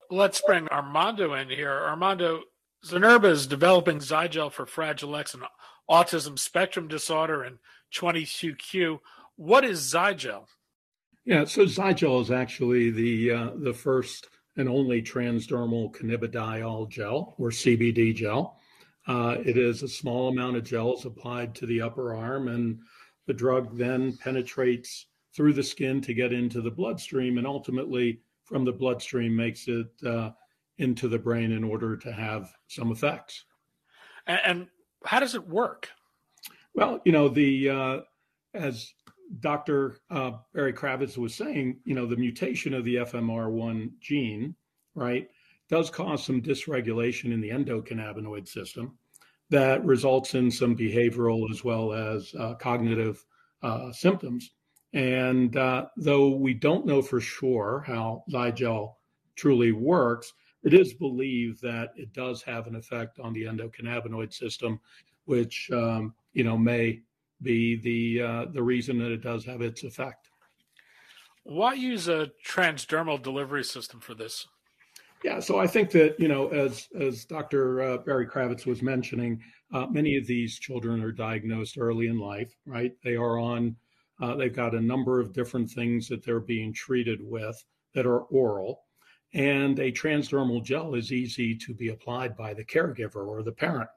Let's 0.09 0.41
bring 0.41 0.67
Armando 0.67 1.33
in 1.33 1.49
here. 1.49 1.71
Armando, 1.71 2.41
Zynerba 2.85 3.25
is 3.25 3.47
developing 3.47 3.99
Zygel 3.99 4.51
for 4.51 4.65
Fragile 4.65 5.15
X 5.15 5.33
and 5.33 5.43
autism 5.89 6.37
spectrum 6.37 6.87
disorder 6.87 7.43
and 7.43 7.57
22q. 7.95 8.99
What 9.35 9.63
is 9.63 9.79
Zygel? 9.81 10.45
Yeah, 11.25 11.45
so 11.45 11.63
Zygel 11.63 12.21
is 12.21 12.31
actually 12.31 12.91
the 12.91 13.31
uh, 13.31 13.49
the 13.55 13.73
first 13.73 14.27
and 14.57 14.69
only 14.69 15.01
transdermal 15.01 15.95
cannabidiol 15.95 16.89
gel 16.89 17.33
or 17.37 17.49
CBD 17.49 18.13
gel. 18.13 18.59
Uh, 19.07 19.37
it 19.43 19.57
is 19.57 19.83
a 19.83 19.87
small 19.87 20.29
amount 20.29 20.57
of 20.57 20.63
gels 20.63 21.05
applied 21.05 21.55
to 21.55 21.65
the 21.65 21.81
upper 21.81 22.13
arm, 22.15 22.49
and 22.49 22.79
the 23.25 23.33
drug 23.33 23.77
then 23.77 24.17
penetrates 24.17 25.07
through 25.35 25.53
the 25.53 25.63
skin 25.63 26.01
to 26.01 26.13
get 26.13 26.33
into 26.33 26.61
the 26.61 26.71
bloodstream, 26.71 27.37
and 27.37 27.47
ultimately 27.47 28.21
from 28.43 28.65
the 28.65 28.71
bloodstream 28.71 29.35
makes 29.35 29.67
it 29.67 29.87
uh, 30.05 30.31
into 30.77 31.07
the 31.07 31.17
brain 31.17 31.51
in 31.51 31.63
order 31.63 31.97
to 31.97 32.11
have 32.11 32.53
some 32.67 32.91
effects. 32.91 33.45
And 34.27 34.67
how 35.03 35.19
does 35.19 35.35
it 35.35 35.47
work? 35.47 35.89
Well, 36.73 37.01
you 37.05 37.11
know, 37.11 37.29
the 37.29 37.69
uh, 37.69 37.99
as 38.53 38.93
Dr. 39.39 39.97
Uh, 40.09 40.33
Berry 40.53 40.73
Kravis 40.73 41.17
was 41.17 41.33
saying, 41.35 41.79
you 41.85 41.95
know, 41.95 42.05
the 42.05 42.15
mutation 42.15 42.73
of 42.73 42.85
the 42.85 42.95
FMR1 42.95 43.91
gene, 43.99 44.55
right, 44.95 45.29
does 45.69 45.89
cause 45.89 46.23
some 46.23 46.41
dysregulation 46.41 47.33
in 47.33 47.41
the 47.41 47.49
endocannabinoid 47.49 48.47
system 48.47 48.97
that 49.53 49.85
results 49.85 50.33
in 50.33 50.49
some 50.49 50.75
behavioral 50.75 51.47
as 51.51 51.63
well 51.63 51.93
as 51.93 52.33
uh, 52.39 52.55
cognitive 52.55 53.23
uh, 53.61 53.91
symptoms. 53.91 54.49
And 54.93 55.55
uh, 55.55 55.85
though 55.95 56.29
we 56.29 56.55
don't 56.55 56.87
know 56.87 57.03
for 57.03 57.21
sure 57.21 57.83
how 57.85 58.23
Zygel 58.31 58.95
truly 59.35 59.71
works, 59.71 60.33
it 60.63 60.73
is 60.73 60.95
believed 60.95 61.61
that 61.61 61.91
it 61.95 62.13
does 62.13 62.41
have 62.41 62.65
an 62.65 62.75
effect 62.75 63.19
on 63.19 63.31
the 63.31 63.43
endocannabinoid 63.43 64.33
system, 64.33 64.79
which 65.25 65.69
um, 65.71 66.15
you 66.33 66.43
know 66.43 66.57
may 66.57 67.01
be 67.43 67.75
the 67.75 68.25
uh, 68.25 68.45
the 68.51 68.63
reason 68.63 68.97
that 68.97 69.11
it 69.11 69.21
does 69.21 69.45
have 69.45 69.61
its 69.61 69.83
effect. 69.83 70.29
Why 71.43 71.73
use 71.73 72.07
a 72.07 72.31
transdermal 72.43 73.21
delivery 73.21 73.63
system 73.63 73.99
for 73.99 74.15
this? 74.15 74.47
Yeah, 75.23 75.39
so 75.39 75.57
I 75.57 75.67
think 75.67 75.89
that 75.91 76.19
you 76.19 76.27
know, 76.27 76.49
as 76.49 76.89
as 76.99 77.23
Dr. 77.23 77.81
Uh, 77.81 77.97
Berry 77.99 78.27
Kravis 78.27 78.65
was 78.65 78.81
mentioning, 78.81 79.41
uh, 79.73 79.85
many 79.87 80.17
of 80.17 80.27
these 80.27 80.59
children 80.59 81.01
are 81.01 81.13
diagnosed 81.13 81.77
early 81.77 82.07
in 82.07 82.19
life. 82.19 82.53
Right, 82.65 82.91
they 83.03 83.15
are 83.15 83.39
on, 83.39 83.75
uh, 84.21 84.35
they've 84.35 84.55
got 84.55 84.75
a 84.75 84.81
number 84.81 85.21
of 85.21 85.31
different 85.31 85.69
things 85.69 86.09
that 86.09 86.23
they're 86.25 86.41
being 86.41 86.73
treated 86.73 87.19
with 87.21 87.63
that 87.95 88.05
are 88.05 88.21
oral, 88.23 88.81
and 89.33 89.79
a 89.79 89.93
transdermal 89.93 90.61
gel 90.61 90.93
is 90.93 91.13
easy 91.13 91.55
to 91.55 91.73
be 91.73 91.87
applied 91.89 92.35
by 92.35 92.53
the 92.53 92.65
caregiver 92.65 93.25
or 93.25 93.43
the 93.43 93.51
parent 93.51 93.89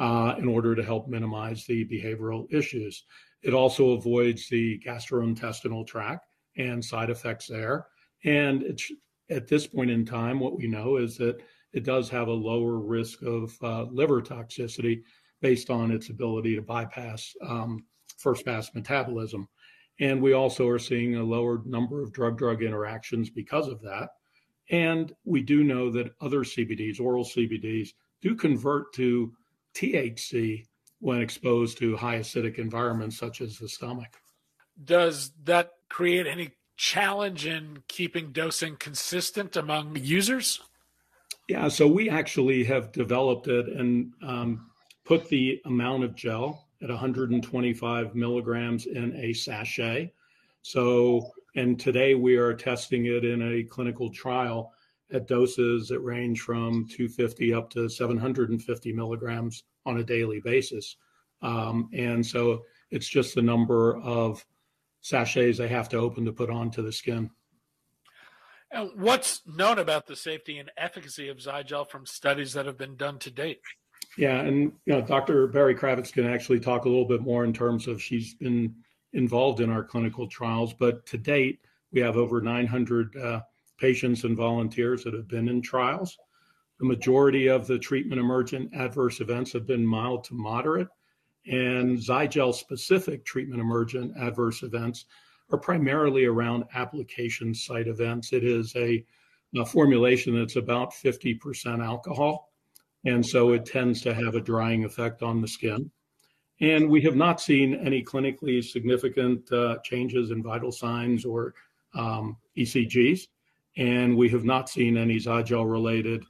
uh, 0.00 0.34
in 0.36 0.48
order 0.48 0.74
to 0.74 0.82
help 0.82 1.08
minimize 1.08 1.64
the 1.64 1.84
behavioral 1.84 2.52
issues. 2.52 3.04
It 3.42 3.54
also 3.54 3.90
avoids 3.90 4.48
the 4.48 4.80
gastrointestinal 4.84 5.86
tract 5.86 6.26
and 6.56 6.84
side 6.84 7.10
effects 7.10 7.46
there, 7.46 7.86
and 8.24 8.62
it's 8.64 8.90
at 9.30 9.48
this 9.48 9.66
point 9.66 9.90
in 9.90 10.04
time, 10.04 10.40
what 10.40 10.56
we 10.56 10.66
know 10.66 10.96
is 10.96 11.16
that 11.18 11.40
it 11.72 11.84
does 11.84 12.08
have 12.08 12.28
a 12.28 12.32
lower 12.32 12.78
risk 12.78 13.22
of 13.22 13.56
uh, 13.62 13.84
liver 13.84 14.22
toxicity 14.22 15.02
based 15.40 15.70
on 15.70 15.90
its 15.90 16.08
ability 16.08 16.54
to 16.56 16.62
bypass 16.62 17.34
um, 17.42 17.84
first 18.18 18.44
pass 18.44 18.74
metabolism. 18.74 19.48
And 20.00 20.20
we 20.20 20.32
also 20.32 20.68
are 20.68 20.78
seeing 20.78 21.16
a 21.16 21.22
lower 21.22 21.62
number 21.64 22.02
of 22.02 22.12
drug 22.12 22.38
drug 22.38 22.62
interactions 22.62 23.30
because 23.30 23.68
of 23.68 23.80
that. 23.82 24.10
And 24.70 25.12
we 25.24 25.42
do 25.42 25.62
know 25.62 25.90
that 25.92 26.14
other 26.20 26.40
CBDs, 26.40 27.00
oral 27.00 27.24
CBDs, 27.24 27.90
do 28.20 28.34
convert 28.34 28.92
to 28.94 29.32
THC 29.74 30.66
when 31.00 31.20
exposed 31.20 31.78
to 31.78 31.96
high 31.96 32.18
acidic 32.18 32.58
environments 32.58 33.18
such 33.18 33.40
as 33.40 33.58
the 33.58 33.68
stomach. 33.68 34.16
Does 34.82 35.32
that 35.44 35.72
create 35.88 36.26
any 36.26 36.50
challenge 36.76 37.46
in 37.46 37.82
keeping 37.88 38.32
dosing 38.32 38.76
consistent 38.76 39.56
among 39.56 39.96
users? 39.96 40.60
Yeah, 41.48 41.68
so 41.68 41.86
we 41.86 42.10
actually 42.10 42.64
have 42.64 42.92
developed 42.92 43.48
it 43.48 43.68
and 43.68 44.12
um, 44.22 44.70
put 45.04 45.28
the 45.28 45.60
amount 45.64 46.04
of 46.04 46.14
gel 46.14 46.66
at 46.82 46.88
125 46.88 48.14
milligrams 48.14 48.86
in 48.86 49.14
a 49.16 49.32
sachet. 49.32 50.12
So, 50.62 51.30
and 51.54 51.78
today 51.78 52.14
we 52.14 52.36
are 52.36 52.52
testing 52.52 53.06
it 53.06 53.24
in 53.24 53.40
a 53.40 53.62
clinical 53.62 54.10
trial 54.10 54.72
at 55.12 55.28
doses 55.28 55.88
that 55.88 56.00
range 56.00 56.40
from 56.40 56.86
250 56.88 57.54
up 57.54 57.70
to 57.70 57.88
750 57.88 58.92
milligrams 58.92 59.62
on 59.86 59.98
a 59.98 60.04
daily 60.04 60.40
basis. 60.40 60.96
Um, 61.42 61.88
and 61.92 62.24
so 62.26 62.64
it's 62.90 63.08
just 63.08 63.34
the 63.34 63.42
number 63.42 63.98
of 63.98 64.44
sachets 65.06 65.58
they 65.58 65.68
have 65.68 65.88
to 65.90 65.96
open 65.98 66.24
to 66.24 66.32
put 66.32 66.50
onto 66.50 66.82
the 66.82 66.92
skin. 66.92 67.30
And 68.72 68.90
what's 68.96 69.42
known 69.46 69.78
about 69.78 70.06
the 70.06 70.16
safety 70.16 70.58
and 70.58 70.70
efficacy 70.76 71.28
of 71.28 71.38
Zygel 71.38 71.88
from 71.88 72.04
studies 72.04 72.52
that 72.54 72.66
have 72.66 72.76
been 72.76 72.96
done 72.96 73.18
to 73.20 73.30
date? 73.30 73.60
Yeah, 74.18 74.40
and 74.40 74.72
you 74.84 74.92
know, 74.92 75.00
Dr. 75.00 75.46
Berry 75.46 75.74
Kravis 75.74 76.12
can 76.12 76.26
actually 76.26 76.58
talk 76.58 76.84
a 76.84 76.88
little 76.88 77.06
bit 77.06 77.20
more 77.20 77.44
in 77.44 77.52
terms 77.52 77.86
of 77.86 78.02
she's 78.02 78.34
been 78.34 78.74
involved 79.12 79.60
in 79.60 79.70
our 79.70 79.84
clinical 79.84 80.26
trials, 80.26 80.74
but 80.74 81.06
to 81.06 81.18
date 81.18 81.60
we 81.92 82.00
have 82.00 82.16
over 82.16 82.40
900 82.40 83.16
uh, 83.16 83.40
patients 83.78 84.24
and 84.24 84.36
volunteers 84.36 85.04
that 85.04 85.14
have 85.14 85.28
been 85.28 85.48
in 85.48 85.62
trials. 85.62 86.18
The 86.80 86.86
majority 86.86 87.46
of 87.46 87.66
the 87.66 87.78
treatment 87.78 88.20
emergent 88.20 88.74
adverse 88.74 89.20
events 89.20 89.52
have 89.52 89.66
been 89.66 89.86
mild 89.86 90.24
to 90.24 90.34
moderate, 90.34 90.88
and 91.46 91.96
Zygel 91.96 92.54
specific 92.54 93.24
treatment 93.24 93.60
emergent 93.60 94.16
adverse 94.16 94.62
events 94.62 95.06
are 95.50 95.58
primarily 95.58 96.24
around 96.24 96.64
application 96.74 97.54
site 97.54 97.86
events. 97.86 98.32
It 98.32 98.44
is 98.44 98.74
a, 98.76 99.04
a 99.56 99.64
formulation 99.64 100.36
that's 100.38 100.56
about 100.56 100.92
50% 100.92 101.84
alcohol. 101.84 102.50
And 103.04 103.24
so 103.24 103.52
it 103.52 103.64
tends 103.64 104.00
to 104.02 104.14
have 104.14 104.34
a 104.34 104.40
drying 104.40 104.84
effect 104.84 105.22
on 105.22 105.40
the 105.40 105.46
skin. 105.46 105.90
And 106.60 106.88
we 106.88 107.00
have 107.02 107.16
not 107.16 107.40
seen 107.40 107.74
any 107.74 108.02
clinically 108.02 108.64
significant 108.64 109.50
uh, 109.52 109.76
changes 109.84 110.30
in 110.30 110.42
vital 110.42 110.72
signs 110.72 111.24
or 111.24 111.54
um, 111.94 112.38
ECGs. 112.56 113.28
And 113.76 114.16
we 114.16 114.28
have 114.30 114.44
not 114.44 114.68
seen 114.68 114.96
any 114.96 115.16
Zygel 115.16 115.70
related 115.70 116.24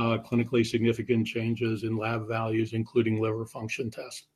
uh, 0.00 0.18
clinically 0.18 0.64
significant 0.64 1.26
changes 1.26 1.82
in 1.82 1.96
lab 1.96 2.26
values, 2.26 2.72
including 2.72 3.20
liver 3.20 3.44
function 3.44 3.90
tests. 3.90 4.28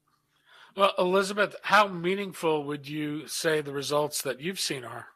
Well, 0.77 0.93
Elizabeth, 0.99 1.57
how 1.63 1.89
meaningful 1.89 2.65
would 2.65 2.87
you 2.87 3.27
say 3.27 3.63
the 3.63 3.73
results 3.73 4.21
that 4.23 4.43
you've 4.43 4.61
seen 4.61 4.85
are? 4.85 5.07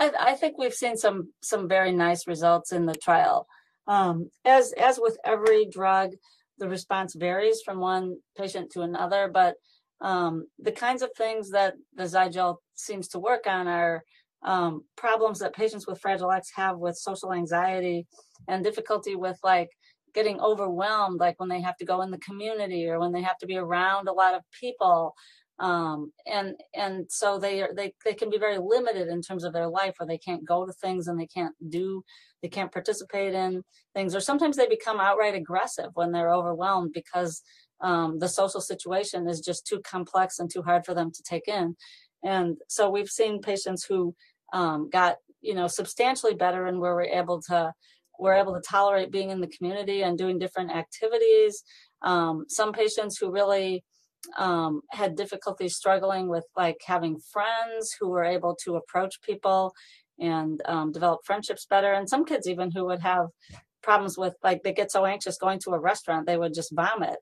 I, 0.00 0.10
I 0.18 0.34
think 0.34 0.58
we've 0.58 0.74
seen 0.74 0.96
some 0.96 1.32
some 1.40 1.68
very 1.68 1.92
nice 1.92 2.26
results 2.26 2.72
in 2.72 2.84
the 2.84 2.96
trial. 2.96 3.46
Um, 3.86 4.30
as 4.44 4.72
as 4.72 4.98
with 5.00 5.16
every 5.24 5.66
drug, 5.66 6.14
the 6.58 6.68
response 6.68 7.14
varies 7.14 7.62
from 7.62 7.78
one 7.78 8.16
patient 8.36 8.72
to 8.72 8.82
another, 8.82 9.30
but 9.32 9.54
um, 10.00 10.48
the 10.58 10.72
kinds 10.72 11.02
of 11.02 11.10
things 11.16 11.50
that 11.50 11.74
the 11.94 12.04
Zygel 12.04 12.56
seems 12.74 13.06
to 13.08 13.20
work 13.20 13.46
on 13.46 13.68
are 13.68 14.02
um, 14.42 14.84
problems 14.96 15.38
that 15.38 15.54
patients 15.54 15.86
with 15.86 16.00
Fragile 16.00 16.32
X 16.32 16.50
have 16.56 16.78
with 16.78 16.96
social 16.96 17.32
anxiety 17.32 18.06
and 18.48 18.64
difficulty 18.64 19.14
with 19.14 19.38
like 19.44 19.70
getting 20.14 20.40
overwhelmed, 20.40 21.20
like 21.20 21.38
when 21.38 21.48
they 21.48 21.60
have 21.60 21.76
to 21.78 21.84
go 21.84 22.02
in 22.02 22.10
the 22.10 22.18
community 22.18 22.88
or 22.88 22.98
when 23.00 23.12
they 23.12 23.22
have 23.22 23.38
to 23.38 23.46
be 23.46 23.56
around 23.56 24.08
a 24.08 24.12
lot 24.12 24.34
of 24.34 24.42
people. 24.58 25.14
Um, 25.60 26.12
and 26.26 26.54
and 26.74 27.06
so 27.08 27.38
they 27.38 27.62
are 27.62 27.70
they 27.74 27.94
they 28.04 28.14
can 28.14 28.28
be 28.28 28.38
very 28.38 28.58
limited 28.58 29.06
in 29.08 29.22
terms 29.22 29.44
of 29.44 29.52
their 29.52 29.68
life, 29.68 29.94
where 29.98 30.06
they 30.06 30.18
can't 30.18 30.44
go 30.44 30.66
to 30.66 30.72
things 30.72 31.06
and 31.06 31.18
they 31.18 31.28
can't 31.28 31.54
do 31.68 32.02
they 32.42 32.48
can't 32.48 32.72
participate 32.72 33.34
in 33.34 33.62
things, 33.94 34.14
or 34.14 34.20
sometimes 34.20 34.56
they 34.56 34.66
become 34.66 34.98
outright 34.98 35.34
aggressive 35.34 35.90
when 35.94 36.10
they're 36.10 36.32
overwhelmed 36.32 36.92
because 36.92 37.42
um, 37.80 38.18
the 38.18 38.28
social 38.28 38.60
situation 38.60 39.28
is 39.28 39.40
just 39.40 39.66
too 39.66 39.80
complex 39.80 40.38
and 40.38 40.50
too 40.50 40.62
hard 40.62 40.84
for 40.84 40.94
them 40.94 41.12
to 41.12 41.22
take 41.22 41.46
in. 41.46 41.76
And 42.24 42.56
so 42.68 42.90
we've 42.90 43.08
seen 43.08 43.40
patients 43.40 43.84
who 43.84 44.14
um, 44.52 44.90
got 44.90 45.16
you 45.40 45.54
know 45.54 45.68
substantially 45.68 46.34
better 46.34 46.66
and 46.66 46.80
where 46.80 46.94
we're 46.94 47.02
able 47.02 47.40
to 47.42 47.72
we're 48.18 48.34
able 48.34 48.54
to 48.54 48.60
tolerate 48.60 49.10
being 49.10 49.30
in 49.30 49.40
the 49.40 49.48
community 49.48 50.02
and 50.02 50.18
doing 50.18 50.38
different 50.38 50.70
activities. 50.70 51.62
Um, 52.02 52.44
some 52.48 52.72
patients 52.72 53.18
who 53.18 53.30
really 53.30 53.84
um, 54.36 54.80
had 54.90 55.16
difficulty 55.16 55.68
struggling 55.68 56.28
with 56.28 56.44
like 56.56 56.78
having 56.86 57.18
friends 57.32 57.94
who 57.98 58.08
were 58.08 58.24
able 58.24 58.56
to 58.64 58.76
approach 58.76 59.20
people 59.22 59.72
and 60.18 60.62
um, 60.66 60.92
develop 60.92 61.20
friendships 61.24 61.66
better 61.66 61.92
and 61.92 62.08
some 62.08 62.24
kids 62.24 62.48
even 62.48 62.70
who 62.70 62.86
would 62.86 63.00
have 63.00 63.26
problems 63.82 64.16
with 64.16 64.34
like 64.42 64.62
they 64.62 64.72
get 64.72 64.90
so 64.90 65.04
anxious 65.04 65.36
going 65.36 65.58
to 65.58 65.72
a 65.72 65.78
restaurant 65.78 66.26
they 66.26 66.38
would 66.38 66.54
just 66.54 66.74
vomit. 66.74 67.16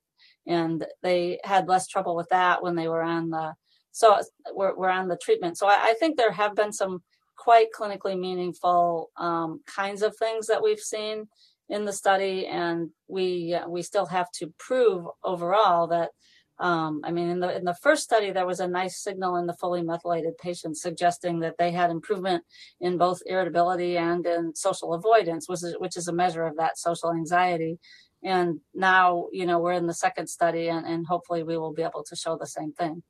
And 0.46 0.84
they 1.02 1.38
had 1.44 1.68
less 1.68 1.86
trouble 1.86 2.16
with 2.16 2.28
that 2.30 2.62
when 2.62 2.74
they 2.74 2.88
were 2.88 3.02
on 3.02 3.30
the 3.30 3.54
so 3.92 4.18
we're, 4.54 4.74
we're 4.74 4.88
on 4.88 5.08
the 5.08 5.18
treatment. 5.18 5.58
So 5.58 5.66
I, 5.66 5.78
I 5.78 5.94
think 6.00 6.16
there 6.16 6.32
have 6.32 6.54
been 6.54 6.72
some 6.72 7.02
quite 7.42 7.72
clinically 7.76 8.16
meaningful 8.16 9.10
um, 9.16 9.60
kinds 9.66 10.02
of 10.02 10.16
things 10.16 10.46
that 10.46 10.62
we've 10.62 10.78
seen 10.94 11.26
in 11.68 11.84
the 11.84 11.92
study, 11.92 12.46
and 12.46 12.90
we 13.08 13.58
we 13.68 13.82
still 13.82 14.06
have 14.06 14.30
to 14.38 14.52
prove 14.58 15.06
overall 15.24 15.88
that. 15.88 16.10
Um, 16.60 17.00
I 17.02 17.10
mean, 17.10 17.28
in 17.28 17.40
the 17.40 17.50
in 17.56 17.64
the 17.64 17.82
first 17.82 18.04
study, 18.04 18.30
there 18.30 18.46
was 18.46 18.60
a 18.60 18.68
nice 18.68 19.02
signal 19.02 19.34
in 19.40 19.46
the 19.46 19.56
fully 19.60 19.82
methylated 19.82 20.38
patients 20.38 20.82
suggesting 20.82 21.40
that 21.40 21.56
they 21.58 21.72
had 21.72 21.90
improvement 21.90 22.44
in 22.80 22.96
both 22.96 23.26
irritability 23.26 23.96
and 23.96 24.24
in 24.24 24.54
social 24.54 24.94
avoidance, 24.94 25.48
which 25.48 25.64
is 25.64 25.74
which 25.78 25.96
is 25.96 26.06
a 26.08 26.12
measure 26.12 26.46
of 26.46 26.56
that 26.58 26.78
social 26.78 27.10
anxiety. 27.12 27.78
And 28.22 28.60
now, 28.72 29.26
you 29.32 29.46
know, 29.46 29.58
we're 29.58 29.80
in 29.82 29.88
the 29.88 30.02
second 30.06 30.28
study, 30.28 30.68
and, 30.68 30.86
and 30.86 31.06
hopefully, 31.12 31.42
we 31.42 31.58
will 31.58 31.74
be 31.74 31.82
able 31.82 32.04
to 32.04 32.14
show 32.14 32.36
the 32.38 32.46
same 32.58 32.72
thing. 32.72 33.02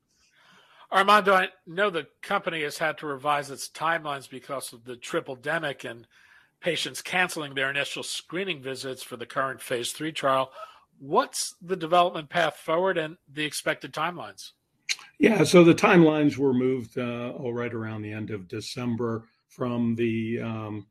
Armando, 0.93 1.33
I 1.33 1.47
know 1.65 1.89
the 1.89 2.07
company 2.21 2.61
has 2.61 2.77
had 2.77 2.99
to 2.99 3.07
revise 3.07 3.49
its 3.49 3.67
timelines 3.67 4.29
because 4.29 4.73
of 4.73 4.85
the 4.85 4.95
triple 4.95 5.35
demic 5.35 5.89
and 5.89 6.05
patients 6.59 7.01
canceling 7.01 7.55
their 7.55 7.71
initial 7.71 8.03
screening 8.03 8.61
visits 8.61 9.01
for 9.01 9.17
the 9.17 9.25
current 9.25 9.59
phase 9.59 9.91
three 9.91 10.11
trial. 10.11 10.51
What's 10.99 11.55
the 11.61 11.75
development 11.75 12.29
path 12.29 12.57
forward 12.57 12.99
and 12.99 13.17
the 13.27 13.43
expected 13.43 13.91
timelines? 13.91 14.51
Yeah, 15.17 15.43
so 15.43 15.63
the 15.63 15.73
timelines 15.73 16.37
were 16.37 16.53
moved 16.53 16.97
uh, 16.97 17.31
all 17.31 17.53
right 17.53 17.73
around 17.73 18.03
the 18.03 18.13
end 18.13 18.29
of 18.29 18.47
December 18.47 19.25
from 19.47 19.95
the 19.95 20.41
um, 20.41 20.85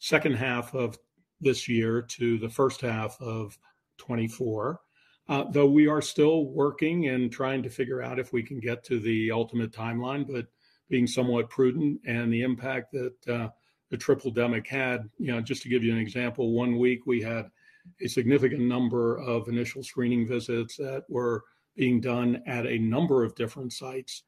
second 0.00 0.34
half 0.34 0.74
of 0.74 0.98
this 1.40 1.66
year 1.66 2.02
to 2.02 2.38
the 2.38 2.48
first 2.48 2.82
half 2.82 3.20
of 3.20 3.58
24 3.96 4.80
uh, 5.28 5.44
though 5.50 5.66
we 5.66 5.86
are 5.88 6.02
still 6.02 6.46
working 6.46 7.08
and 7.08 7.32
trying 7.32 7.62
to 7.62 7.70
figure 7.70 8.02
out 8.02 8.18
if 8.18 8.32
we 8.32 8.42
can 8.42 8.60
get 8.60 8.84
to 8.84 9.00
the 9.00 9.30
ultimate 9.30 9.72
timeline, 9.72 10.26
but 10.26 10.46
being 10.88 11.06
somewhat 11.06 11.50
prudent 11.50 12.00
and 12.06 12.32
the 12.32 12.42
impact 12.42 12.92
that 12.92 13.28
uh, 13.28 13.48
the 13.90 13.96
triple 13.96 14.32
demic 14.32 14.66
had. 14.66 15.08
You 15.18 15.32
know, 15.32 15.40
just 15.40 15.62
to 15.62 15.68
give 15.68 15.82
you 15.82 15.92
an 15.92 15.98
example, 15.98 16.52
one 16.52 16.78
week 16.78 17.06
we 17.06 17.20
had 17.22 17.50
a 18.00 18.08
significant 18.08 18.62
number 18.62 19.18
of 19.18 19.48
initial 19.48 19.82
screening 19.82 20.26
visits 20.26 20.76
that 20.76 21.04
were 21.08 21.44
being 21.76 22.00
done 22.00 22.42
at 22.46 22.66
a 22.66 22.78
number 22.78 23.24
of 23.24 23.34
different 23.34 23.72
sites. 23.72 24.22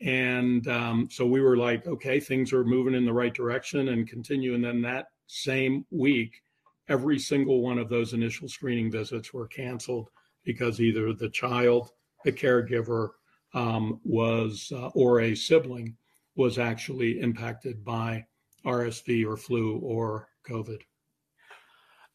And 0.00 0.66
um, 0.68 1.08
so 1.10 1.26
we 1.26 1.40
were 1.40 1.56
like, 1.56 1.86
okay, 1.86 2.20
things 2.20 2.52
are 2.52 2.64
moving 2.64 2.94
in 2.94 3.04
the 3.04 3.12
right 3.12 3.32
direction 3.32 3.88
and 3.88 4.08
continue. 4.08 4.54
And 4.54 4.64
then 4.64 4.82
that 4.82 5.06
same 5.26 5.86
week, 5.90 6.42
every 6.88 7.18
single 7.18 7.62
one 7.62 7.78
of 7.78 7.88
those 7.88 8.12
initial 8.12 8.48
screening 8.48 8.90
visits 8.90 9.32
were 9.32 9.46
canceled 9.48 10.10
because 10.44 10.80
either 10.80 11.12
the 11.12 11.28
child, 11.28 11.90
the 12.24 12.32
caregiver, 12.32 13.10
um, 13.54 14.00
was 14.04 14.72
uh, 14.74 14.88
or 14.88 15.20
a 15.20 15.34
sibling 15.34 15.96
was 16.36 16.58
actually 16.58 17.20
impacted 17.20 17.84
by 17.84 18.24
RSV 18.66 19.26
or 19.26 19.36
flu 19.36 19.78
or 19.78 20.28
COVID. 20.48 20.78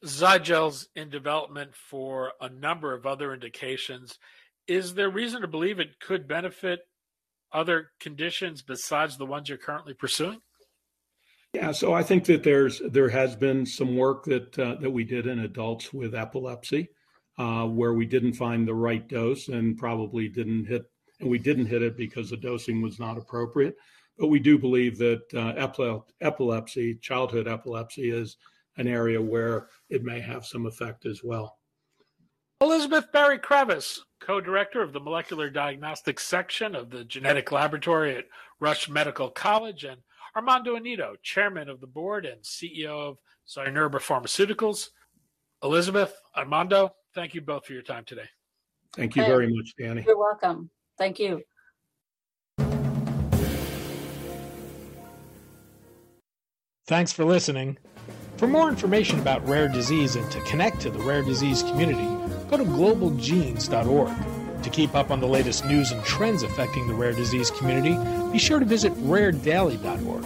Zygel's 0.06 0.88
in 0.96 1.10
development 1.10 1.76
for 1.76 2.34
a 2.42 2.50
number 2.50 2.94
of 2.94 3.06
other 3.06 3.34
indications. 3.34 4.18
Is 4.68 4.94
there 4.94 5.10
reason 5.10 5.42
to 5.42 5.48
believe 5.48 5.80
it 5.80 6.00
could 6.00 6.28
benefit 6.28 6.82
other 7.52 7.92
conditions 8.00 8.62
besides 8.62 9.18
the 9.18 9.26
ones 9.26 9.50
you're 9.50 9.58
currently 9.58 9.94
pursuing? 9.94 10.40
Yeah, 11.54 11.72
so 11.72 11.94
I 11.94 12.04
think 12.04 12.26
that 12.26 12.44
there's 12.44 12.80
there 12.92 13.10
has 13.10 13.36
been 13.36 13.66
some 13.66 13.98
work 13.98 14.24
that 14.26 14.58
uh, 14.60 14.76
that 14.76 14.92
we 14.92 15.04
did 15.04 15.26
in 15.26 15.40
adults 15.40 15.92
with 15.92 16.14
epilepsy, 16.14 16.90
uh, 17.40 17.66
where 17.66 17.94
we 17.94 18.06
didn't 18.06 18.34
find 18.34 18.68
the 18.68 18.74
right 18.74 19.08
dose 19.08 19.48
and 19.48 19.78
probably 19.78 20.28
didn't 20.28 20.66
hit, 20.66 20.84
and 21.22 21.30
we 21.30 21.40
didn't 21.40 21.66
hit 21.66 21.82
it 21.82 21.96
because 21.96 22.30
the 22.30 22.38
dosing 22.38 22.82
was 22.82 23.00
not 23.00 23.18
appropriate. 23.18 23.78
But 24.18 24.28
we 24.28 24.40
do 24.40 24.60
believe 24.60 24.98
that 24.98 25.24
uh, 25.34 25.54
epilepsy, 26.20 26.96
childhood 26.96 27.48
epilepsy, 27.48 28.12
is 28.12 28.36
an 28.76 28.88
area 28.88 29.22
where 29.22 29.70
it 29.90 30.04
may 30.04 30.20
have 30.20 30.46
some 30.46 30.66
effect 30.66 31.06
as 31.06 31.24
well. 31.24 31.58
Elizabeth 32.62 33.10
Berry-Kravis, 33.14 34.00
co 34.20 34.42
director 34.42 34.82
of 34.82 34.92
the 34.92 35.00
molecular 35.00 35.50
diagnostics 35.50 36.26
section 36.26 36.76
of 36.76 36.90
the 36.90 37.06
genetic 37.06 37.54
laboratory 37.54 38.18
at 38.18 38.26
Rush 38.60 38.90
Medical 38.90 39.30
College, 39.30 39.86
and 39.86 40.02
Armando 40.36 40.76
Anido, 40.76 41.14
chairman 41.24 41.70
of 41.70 41.80
the 41.80 41.88
board 41.88 42.26
and 42.26 42.42
CEO 42.42 43.12
of 43.12 43.18
Zynerba 43.48 44.02
Pharmaceuticals. 44.02 44.90
Elizabeth, 45.64 46.14
Armando, 46.36 46.94
thank 47.16 47.34
you 47.34 47.42
both 47.42 47.66
for 47.66 47.74
your 47.74 47.82
time 47.82 48.06
today. 48.06 48.30
Thank 48.96 49.16
you 49.16 49.24
very 49.24 49.48
much, 49.48 49.74
Danny. 49.78 50.04
You're 50.06 50.18
welcome. 50.18 50.70
Thank 50.98 51.20
you. 51.20 51.42
Thanks 56.88 57.14
for 57.14 57.24
listening. 57.24 57.78
For 58.38 58.48
more 58.48 58.68
information 58.68 59.20
about 59.20 59.48
rare 59.48 59.68
disease 59.68 60.16
and 60.16 60.30
to 60.32 60.42
connect 60.42 60.82
to 60.82 60.90
the 60.90 61.00
rare 61.00 61.22
disease 61.22 61.62
community, 61.62 62.08
go 62.50 62.58
to 62.58 62.64
globalgenes.org. 62.64 64.64
To 64.64 64.70
keep 64.70 64.96
up 64.96 65.12
on 65.12 65.20
the 65.20 65.28
latest 65.28 65.66
news 65.66 65.92
and 65.92 66.04
trends 66.04 66.44
affecting 66.44 66.88
the 66.88 66.94
rare 66.94 67.14
disease 67.14 67.52
community, 67.52 67.98
be 68.32 68.40
sure 68.40 68.60
to 68.60 68.66
visit 68.66 68.94
raredaily.org. 68.96 70.26